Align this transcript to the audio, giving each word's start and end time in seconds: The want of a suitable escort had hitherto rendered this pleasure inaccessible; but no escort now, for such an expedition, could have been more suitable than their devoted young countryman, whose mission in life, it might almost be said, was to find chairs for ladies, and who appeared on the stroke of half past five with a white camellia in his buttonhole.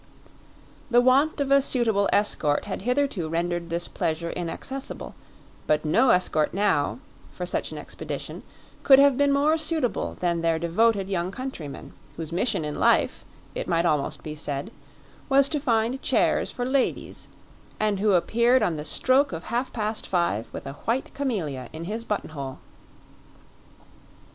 The 0.89 0.99
want 0.99 1.39
of 1.39 1.51
a 1.51 1.61
suitable 1.61 2.09
escort 2.11 2.65
had 2.65 2.81
hitherto 2.81 3.29
rendered 3.29 3.69
this 3.69 3.87
pleasure 3.87 4.31
inaccessible; 4.31 5.13
but 5.67 5.85
no 5.85 6.09
escort 6.09 6.55
now, 6.55 6.97
for 7.31 7.45
such 7.45 7.71
an 7.71 7.77
expedition, 7.77 8.41
could 8.81 8.97
have 8.97 9.15
been 9.15 9.31
more 9.31 9.59
suitable 9.59 10.17
than 10.19 10.41
their 10.41 10.57
devoted 10.57 11.07
young 11.07 11.29
countryman, 11.29 11.93
whose 12.17 12.31
mission 12.31 12.65
in 12.65 12.79
life, 12.79 13.23
it 13.53 13.67
might 13.67 13.85
almost 13.85 14.23
be 14.23 14.33
said, 14.33 14.71
was 15.29 15.47
to 15.49 15.59
find 15.59 16.01
chairs 16.01 16.49
for 16.49 16.65
ladies, 16.65 17.27
and 17.79 17.99
who 17.99 18.13
appeared 18.13 18.63
on 18.63 18.77
the 18.77 18.85
stroke 18.85 19.31
of 19.31 19.43
half 19.53 19.71
past 19.71 20.07
five 20.07 20.51
with 20.51 20.65
a 20.65 20.73
white 20.85 21.13
camellia 21.13 21.69
in 21.73 21.83
his 21.83 22.03
buttonhole. 22.03 22.57